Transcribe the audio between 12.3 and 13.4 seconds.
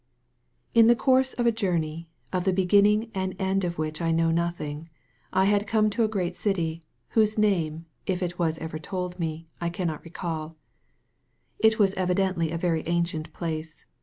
a very ancient